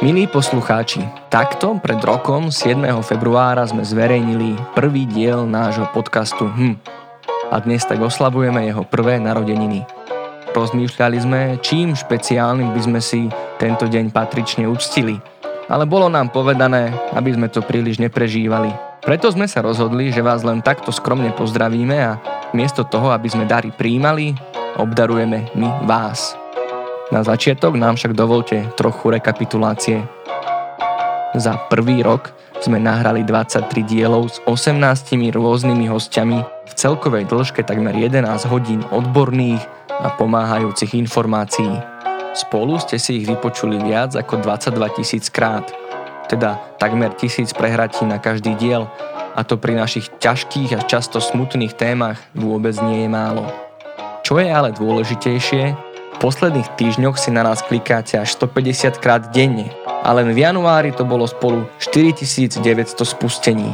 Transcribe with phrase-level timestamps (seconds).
[0.00, 2.88] Milí poslucháči, takto pred rokom 7.
[3.04, 6.80] februára sme zverejnili prvý diel nášho podcastu Hm.
[7.52, 9.84] A dnes tak oslavujeme jeho prvé narodeniny.
[10.56, 13.28] Rozmýšľali sme, čím špeciálnym by sme si
[13.60, 15.20] tento deň patrične uctili.
[15.68, 18.72] Ale bolo nám povedané, aby sme to príliš neprežívali.
[19.04, 22.16] Preto sme sa rozhodli, že vás len takto skromne pozdravíme a
[22.56, 24.32] miesto toho, aby sme dary príjmali,
[24.80, 26.39] obdarujeme my vás.
[27.10, 29.98] Na začiatok nám však dovolte trochu rekapitulácie.
[31.34, 32.30] Za prvý rok
[32.62, 39.58] sme nahrali 23 dielov s 18 rôznymi hostiami v celkovej dĺžke takmer 11 hodín odborných
[39.90, 41.82] a pomáhajúcich informácií.
[42.30, 45.66] Spolu ste si ich vypočuli viac ako 22 tisíc krát,
[46.30, 48.86] teda takmer tisíc prehratí na každý diel
[49.34, 53.50] a to pri našich ťažkých a často smutných témach vôbec nie je málo.
[54.22, 55.89] Čo je ale dôležitejšie,
[56.20, 59.72] posledných týždňoch si na nás klikáte až 150 krát denne
[60.04, 62.60] a len v januári to bolo spolu 4900
[63.00, 63.72] spustení.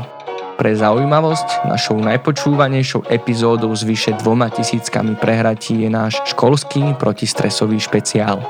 [0.57, 8.41] Pre zaujímavosť, našou najpočúvanejšou epizódou s vyše dvoma tisíckami prehratí je náš školský protistresový špeciál.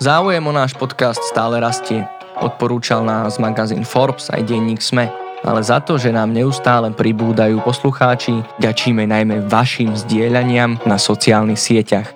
[0.00, 2.02] Záujem o náš podcast stále rastie.
[2.40, 8.44] Odporúčal nás magazín Forbes aj denník SME ale za to, že nám neustále pribúdajú poslucháči,
[8.60, 12.12] ďačíme najmä vašim zdieľaniam na sociálnych sieťach.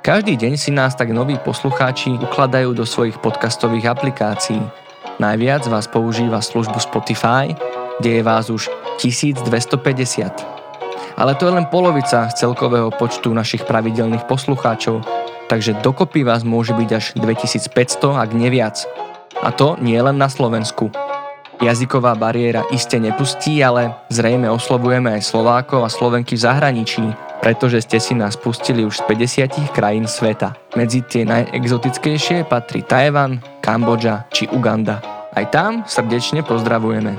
[0.00, 4.62] Každý deň si nás tak noví poslucháči ukladajú do svojich podcastových aplikácií.
[5.18, 7.50] Najviac vás používa službu Spotify,
[7.98, 8.70] kde je vás už
[9.02, 9.42] 1250.
[11.16, 15.00] Ale to je len polovica z celkového počtu našich pravidelných poslucháčov,
[15.48, 18.84] takže dokopy vás môže byť až 2500, ak neviac.
[19.40, 20.92] A to nie len na Slovensku.
[21.56, 27.04] Jazyková bariéra iste nepustí, ale zrejme oslovujeme aj Slovákov a Slovenky v zahraničí,
[27.40, 29.02] pretože ste si nás pustili už z
[29.64, 30.52] 50 krajín sveta.
[30.76, 35.00] Medzi tie najexotickejšie patrí Tajvan, Kambodža či Uganda.
[35.32, 37.16] Aj tam srdečne pozdravujeme.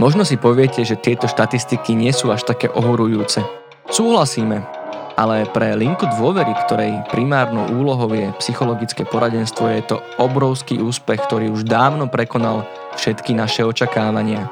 [0.00, 3.44] Možno si poviete, že tieto štatistiky nie sú až také ohorujúce.
[3.92, 4.64] Súhlasíme,
[5.14, 11.54] ale pre linku dôvery, ktorej primárnou úlohou je psychologické poradenstvo, je to obrovský úspech, ktorý
[11.54, 12.66] už dávno prekonal
[12.98, 14.50] všetky naše očakávania.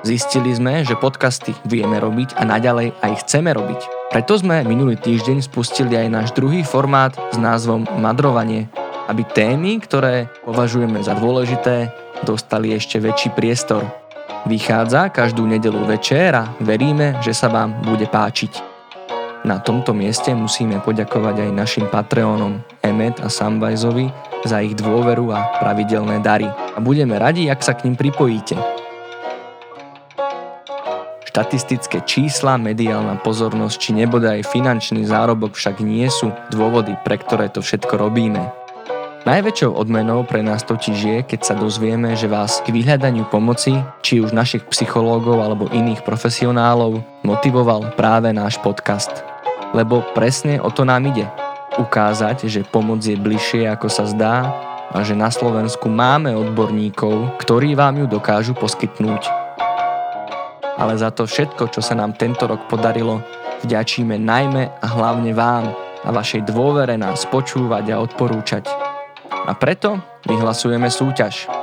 [0.00, 3.80] Zistili sme, že podcasty vieme robiť a naďalej aj chceme robiť.
[4.08, 8.72] Preto sme minulý týždeň spustili aj náš druhý formát s názvom Madrovanie,
[9.12, 11.92] aby témy, ktoré považujeme za dôležité,
[12.24, 13.84] dostali ešte väčší priestor.
[14.48, 18.69] Vychádza každú nedelu večer a veríme, že sa vám bude páčiť.
[19.40, 24.12] Na tomto mieste musíme poďakovať aj našim Patreonom Emmet a Samwajzovi
[24.44, 26.44] za ich dôveru a pravidelné dary.
[26.48, 28.60] A budeme radi, ak sa k ním pripojíte.
[31.24, 37.64] Štatistické čísla, mediálna pozornosť či nebodaj finančný zárobok však nie sú dôvody, pre ktoré to
[37.64, 38.44] všetko robíme.
[39.24, 44.20] Najväčšou odmenou pre nás totiž je, keď sa dozvieme, že vás k vyhľadaniu pomoci, či
[44.20, 49.29] už našich psychológov alebo iných profesionálov, motivoval práve náš podcast
[49.70, 51.26] lebo presne o to nám ide.
[51.78, 54.50] Ukázať, že pomoc je bližšie ako sa zdá
[54.90, 59.30] a že na Slovensku máme odborníkov, ktorí vám ju dokážu poskytnúť.
[60.80, 63.22] Ale za to všetko, čo sa nám tento rok podarilo,
[63.62, 65.70] vďačíme najmä a hlavne vám
[66.02, 68.64] a vašej dôvere nás počúvať a odporúčať.
[69.46, 71.59] A preto vyhlasujeme súťaž.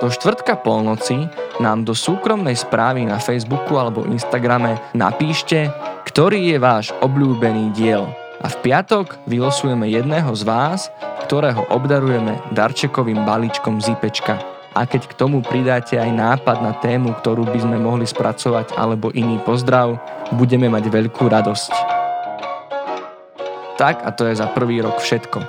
[0.00, 1.28] Do štvrtka polnoci
[1.60, 5.68] nám do súkromnej správy na Facebooku alebo Instagrame napíšte,
[6.08, 8.08] ktorý je váš obľúbený diel.
[8.40, 10.88] A v piatok vylosujeme jedného z vás,
[11.28, 14.40] ktorého obdarujeme darčekovým balíčkom zipečka.
[14.72, 19.12] A keď k tomu pridáte aj nápad na tému, ktorú by sme mohli spracovať alebo
[19.12, 20.00] iný pozdrav,
[20.32, 21.72] budeme mať veľkú radosť.
[23.76, 25.44] Tak a to je za prvý rok všetko.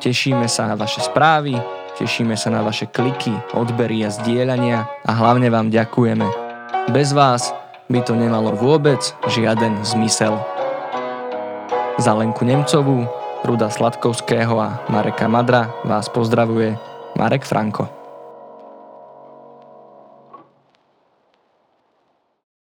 [0.00, 1.60] Tešíme sa na vaše správy,
[1.98, 6.26] tešíme sa na vaše kliky, odbery a zdieľania a hlavne vám ďakujeme.
[6.92, 7.54] Bez vás
[7.88, 9.00] by to nemalo vôbec
[9.30, 10.36] žiaden zmysel.
[11.96, 13.06] Za Lenku Nemcovú,
[13.46, 16.74] Ruda Sladkovského a Mareka Madra vás pozdravuje
[17.14, 18.03] Marek Franko.